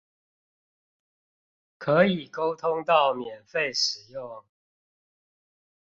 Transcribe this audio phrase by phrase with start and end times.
[1.77, 4.43] 可以溝通到免費使用